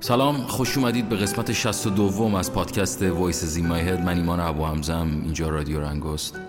سلام 0.00 0.36
خوش 0.36 0.78
اومدید 0.78 1.08
به 1.08 1.16
قسمت 1.16 1.52
62 1.52 2.36
از 2.36 2.52
پادکست 2.52 3.02
Voices 3.02 3.44
in 3.44 3.62
My 3.62 3.80
Head. 3.80 4.00
من 4.00 4.16
ایمان 4.16 4.40
ابوحمزه‌ام 4.40 5.20
اینجا 5.24 5.48
رادیو 5.48 5.80
رنگست 5.80 6.40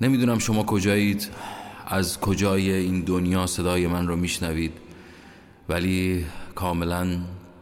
نمی‌دونم 0.00 0.38
شما 0.38 0.62
کجایید 0.62 1.28
از 1.86 2.20
کجای 2.20 2.72
این 2.72 3.00
دنیا 3.00 3.46
صدای 3.46 3.86
من 3.86 4.06
رو 4.06 4.16
میشنوید 4.16 4.72
ولی 5.68 6.26
کاملا 6.54 7.18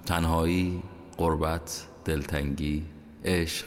تنهایی 0.07 0.83
غربت 1.17 1.87
دلتنگی 2.05 2.83
عشق 3.25 3.67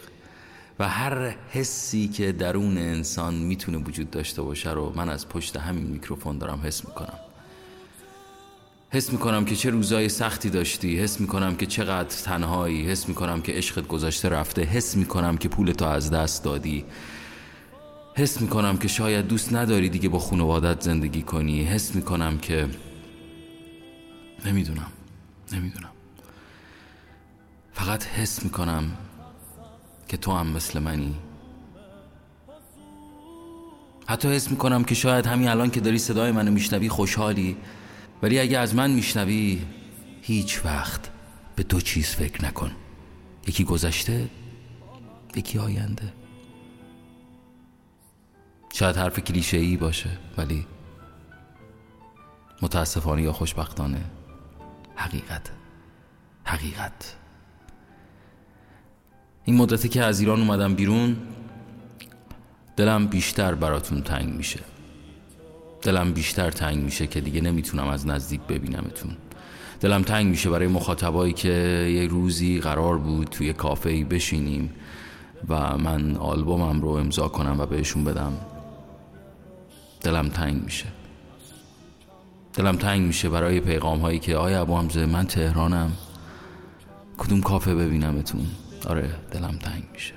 و 0.79 0.87
هر 0.89 1.35
حسی 1.49 2.07
که 2.07 2.31
درون 2.31 2.77
انسان 2.77 3.33
می‌تونه 3.33 3.77
وجود 3.77 4.11
داشته 4.11 4.41
باشه 4.41 4.71
رو 4.71 4.93
من 4.95 5.09
از 5.09 5.29
پشت 5.29 5.57
همین 5.57 5.87
میکروفون 5.87 6.37
دارم 6.37 6.61
حس 6.63 6.85
می‌کنم. 6.85 7.26
حس 8.89 9.11
می‌کنم 9.11 9.45
که 9.45 9.55
چه 9.55 9.69
روزای 9.69 10.09
سختی 10.09 10.49
داشتی 10.49 10.99
حس 10.99 11.19
می‌کنم 11.19 11.55
که 11.55 11.65
چقدر 11.65 12.09
تنهایی 12.09 12.89
حس 12.89 13.07
می‌کنم 13.09 13.41
که 13.41 13.51
عشقت 13.51 13.87
گذاشته 13.87 14.29
رفته 14.29 14.61
حس 14.61 14.95
می‌کنم 14.95 15.37
که 15.37 15.49
پول 15.49 15.71
تو 15.71 15.85
از 15.85 16.11
دست 16.11 16.43
دادی. 16.43 16.85
حس 18.15 18.41
می‌کنم 18.41 18.77
که 18.77 18.87
شاید 18.87 19.27
دوست 19.27 19.53
نداری 19.53 19.89
دیگه 19.89 20.09
با 20.09 20.19
خانوادت 20.19 20.81
زندگی 20.81 21.21
کنی 21.21 21.63
حس 21.63 21.95
می‌کنم 21.95 22.37
که 22.37 22.67
نمی‌دونم 24.45 24.91
نمی‌دونم. 25.53 25.91
فقط 27.73 28.03
حس 28.03 28.43
می‌کنم 28.43 28.91
که 30.07 30.17
تو 30.17 30.31
هم 30.31 30.47
مثل 30.47 30.79
منی. 30.79 31.15
حتی 34.07 34.27
حس 34.27 34.51
می‌کنم 34.51 34.83
که 34.83 34.95
شاید 34.95 35.25
همین 35.25 35.47
الان 35.47 35.69
که 35.69 35.79
داری 35.79 35.97
صدای 35.97 36.31
منو 36.31 36.51
میشنوی 36.51 36.89
خوشحالی. 36.89 37.57
ولی 38.21 38.39
اگه 38.39 38.59
از 38.59 38.75
من 38.75 38.91
میشنوی 38.91 39.61
هیچ 40.21 40.65
وقت 40.65 41.09
به 41.55 41.63
دو 41.63 41.81
چیز 41.81 42.07
فکر 42.07 42.45
نکن. 42.45 42.71
یکی 43.47 43.63
گذشته 43.63 44.29
یکی 45.35 45.59
آینده. 45.59 46.13
شاید 48.73 48.97
حرف 48.97 49.19
کلیشه 49.19 49.57
ای 49.57 49.77
باشه 49.77 50.09
ولی 50.37 50.65
متاسفانه 52.61 53.21
یا 53.21 53.33
خوشبختانه 53.33 54.05
حقیقت 54.95 55.51
حقیقت. 56.43 57.15
این 59.45 59.57
مدتی 59.57 59.89
که 59.89 60.03
از 60.03 60.19
ایران 60.19 60.39
اومدم 60.39 60.75
بیرون 60.75 61.17
دلم 62.75 63.07
بیشتر 63.07 63.55
براتون 63.55 64.01
تنگ 64.01 64.33
میشه. 64.33 64.59
دلم 65.81 66.13
بیشتر 66.13 66.51
تنگ 66.51 66.83
میشه 66.83 67.07
که 67.07 67.21
دیگه 67.21 67.41
نمی‌تونم 67.41 67.87
از 67.87 68.07
نزدیک 68.07 68.41
ببینمتون. 68.41 69.11
دلم 69.79 70.01
تنگ 70.01 70.27
میشه 70.27 70.49
برای 70.49 70.67
مخاطبایی 70.67 71.33
که 71.33 71.49
یه 71.93 72.07
روزی 72.07 72.59
قرار 72.59 72.97
بود 72.97 73.27
توی 73.27 73.53
کافه 73.53 74.03
بشینیم 74.03 74.69
و 75.49 75.77
من 75.77 76.15
آلبومم 76.15 76.81
رو 76.81 76.89
امضا 76.89 77.27
کنم 77.27 77.59
و 77.59 77.65
بهشون 77.65 78.03
بدم. 78.03 78.33
دلم 80.01 80.29
تنگ 80.29 80.63
میشه. 80.63 80.85
دلم 82.53 82.75
تنگ 82.75 83.01
میشه 83.01 83.29
برای 83.29 83.59
پیغام 83.59 83.99
هایی 83.99 84.19
که 84.19 84.35
آیا 84.35 84.61
ابو 84.61 84.77
حمزه 84.77 85.05
من 85.05 85.27
تهرانم. 85.27 85.91
کدوم 87.17 87.41
کافه 87.41 87.75
ببینمتون؟ 87.75 88.45
آره 88.87 89.09
دلم 89.31 89.57
تنگ 89.61 89.83
میشه. 89.93 90.13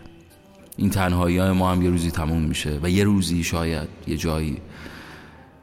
این 0.77 0.91
تنهایی 0.91 1.38
های 1.38 1.50
ما 1.50 1.72
هم 1.72 1.83
یه 1.83 1.91
روزی 1.91 2.11
تموم 2.11 2.42
میشه 2.42 2.78
و 2.83 2.91
یه 2.91 3.05
روزی 3.05 3.44
شاید 3.44 3.88
یه 4.06 4.16
جایی 4.16 4.56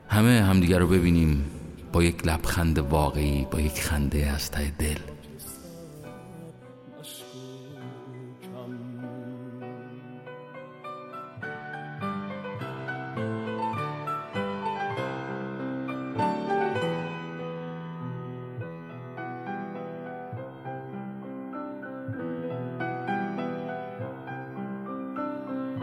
همه 0.10 0.42
همدیگر 0.42 0.80
رو 0.80 0.88
ببینیم 0.88 1.46
با 1.94 2.04
یک 2.04 2.28
لبخند 2.28 2.80
واقعی 2.80 3.48
با 3.52 3.60
یک 3.60 3.82
خنده 3.82 4.26
از 4.26 4.52
ته 4.52 4.72
دل. 4.80 4.98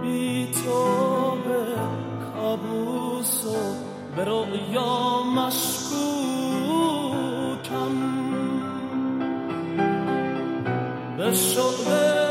بی 0.03 0.49
تو 0.53 1.37
به 1.45 1.65
کابوس 2.33 3.45
و 3.45 3.94
به 4.17 4.25
رؤیا 4.25 5.23
مشکوکم 5.23 5.95
به 11.17 11.33
شعله 11.33 12.25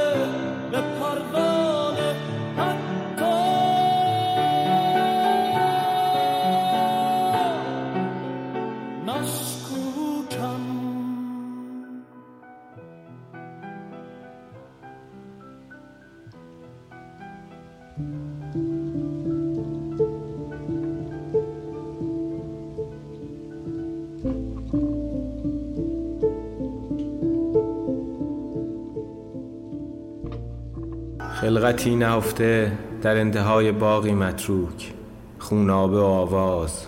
خلقتی 31.31 31.95
نهفته 31.95 32.71
در 33.01 33.17
انتهای 33.17 33.71
باقی 33.71 34.11
متروک 34.11 34.93
خونابه 35.39 35.99
و 35.99 36.03
آواز. 36.03 36.87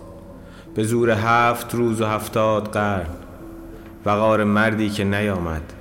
به 0.75 0.83
زور 0.83 1.09
هفت 1.09 1.75
روز 1.75 2.01
و 2.01 2.05
هفتاد 2.05 2.67
قرن. 2.67 3.09
وقار 4.05 4.43
مردی 4.43 4.89
که 4.89 5.03
نیامد 5.03 5.73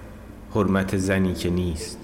حرمت 0.54 0.96
زنی 0.96 1.34
که 1.34 1.50
نیست. 1.50 1.98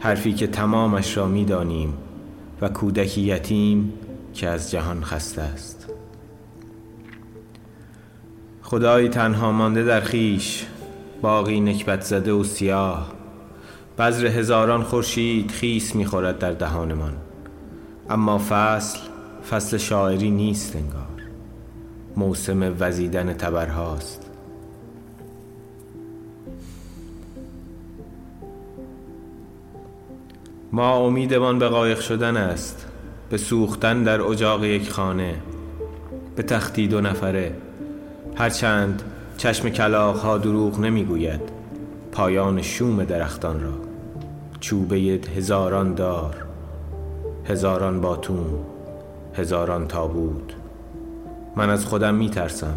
حرفی 0.00 0.32
که 0.32 0.46
تمامش 0.46 1.16
را 1.16 1.26
می‌دانیم 1.26 1.94
و 2.60 2.68
کودکی 2.68 3.20
یتیم 3.20 3.92
که 4.34 4.48
از 4.48 4.70
جهان 4.70 5.04
خسته 5.04 5.42
است. 5.42 5.88
خدایی 8.62 9.08
تنها 9.08 9.52
مانده 9.52 9.84
در 9.84 10.00
خیش 10.00 10.66
باقی 11.22 11.60
نکبت 11.60 12.00
زده 12.00 12.32
و 12.32 12.44
سیاه. 12.44 13.12
بذر 13.98 14.26
هزاران 14.26 14.82
خورشید 14.82 15.50
خیس 15.50 15.96
می‌خورد 15.96 16.38
در 16.38 16.52
دهانمان. 16.52 17.12
اما 18.10 18.40
فصل 18.48 18.98
فصل 19.50 19.76
شاعری 19.76 20.30
نیست 20.30 20.76
انگار. 20.76 21.22
موسم 22.16 22.76
وزیدن 22.80 23.32
تبرهاست. 23.32 24.30
ما 30.72 30.96
امیدمان 30.96 31.58
به 31.58 31.68
قایق 31.68 32.00
شدن 32.00 32.36
است 32.36 32.86
به 33.30 33.36
سوختن 33.36 34.02
در 34.02 34.22
اجاق 34.22 34.64
یک 34.64 34.90
خانه 34.90 35.34
به 36.36 36.42
تختی 36.42 36.88
دو 36.88 37.00
نفره. 37.00 37.56
هرچند 38.36 39.02
چشم 39.36 39.68
کلاغ 39.68 40.16
ها 40.16 40.38
دروغ 40.38 40.80
نمی‌گوید. 40.80 41.40
پایان 42.14 42.62
شوم 42.62 43.04
درختان 43.04 43.60
را. 43.60 43.72
چوبه 44.60 44.96
هزاران 45.36 45.94
دار 45.94 46.36
هزاران 47.44 48.00
باتون 48.00 48.58
هزاران 49.34 49.88
تابوت. 49.88 50.54
من 51.56 51.70
از 51.70 51.84
خودم 51.84 52.14
میترسم. 52.14 52.76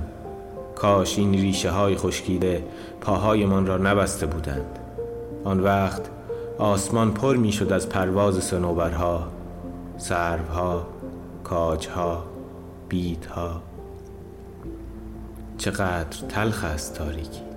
کاش 0.76 1.18
این 1.18 1.34
ریشه 1.34 1.72
های 1.72 1.96
خشکیده 1.96 2.64
پاهایمان 3.02 3.66
را 3.66 3.78
نبسته 3.78 4.26
بودند. 4.26 4.80
آن 5.44 5.60
وقت 5.60 6.02
آسمان 6.58 7.12
پر 7.12 7.36
می‌شد 7.36 7.72
از 7.72 7.90
پرواز 7.90 8.44
صنوبرها 8.44 9.28
سروها 9.98 10.88
کاجها 11.44 12.24
بیدها 12.90 13.62
چقدر 15.58 16.28
تلخ 16.30 16.64
است 16.64 16.94
تاریکی. 16.94 17.57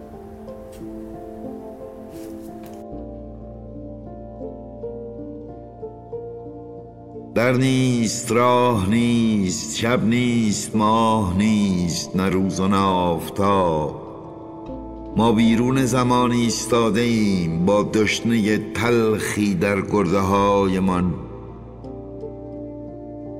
در 7.40 7.52
نیست 7.52 8.32
راه 8.32 8.90
نیست 8.90 9.76
شب 9.76 10.04
نیست 10.04 10.76
ماه 10.76 11.38
نیست 11.38 12.16
نه 12.16 12.28
روز 12.28 12.60
و 12.60 12.68
نه 12.68 12.76
آفتاب. 12.76 14.02
ما 15.16 15.32
بیرون 15.32 15.84
زمان 15.86 16.32
ایستاده 16.32 17.00
ایم 17.00 17.66
با 17.66 17.82
دشنه 17.82 18.58
تلخی 18.58 19.54
در 19.54 19.80
گرده 19.80 20.18
هایمان 20.18 21.14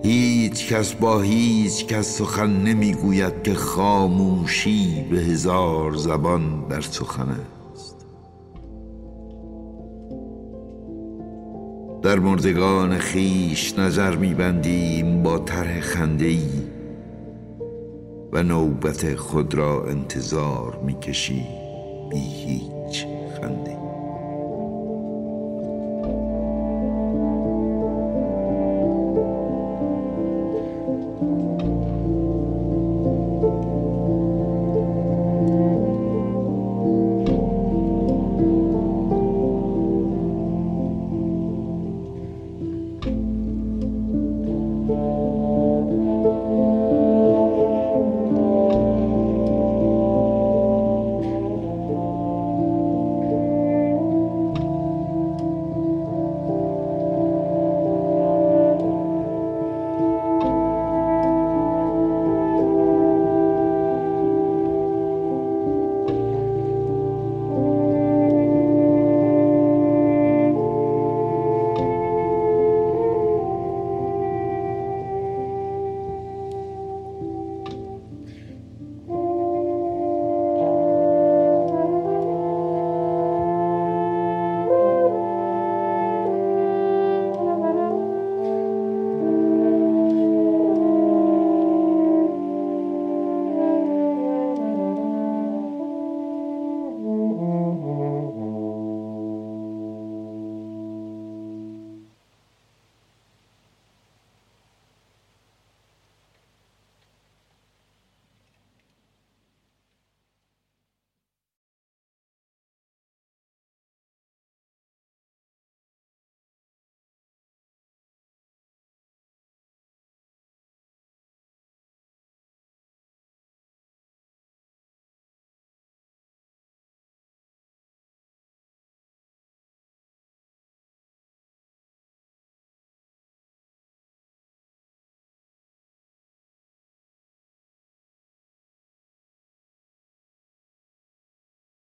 هیچ 0.02 0.72
کس 0.72 0.92
با 0.94 1.20
هیچ 1.20 1.86
کس 1.86 2.18
سخن 2.18 2.50
نمی‌گوید 2.50 3.42
که 3.42 3.54
خاموشی 3.54 5.04
به 5.10 5.18
هزار 5.18 5.94
زبان 5.94 6.68
در 6.68 6.80
سخن 6.80 7.36
در 12.10 12.18
مردگان 12.18 12.98
خیش 12.98 13.78
نظر 13.78 14.16
میبندیم 14.16 15.22
با 15.22 15.38
طرح 15.38 15.80
خنده 15.80 16.38
و 18.32 18.42
نوبت 18.42 19.14
خود 19.14 19.54
را 19.54 19.84
انتظار 19.84 20.80
می‌کشیم. 20.86 21.46
بی 22.10 22.18
هیچ 22.18 23.06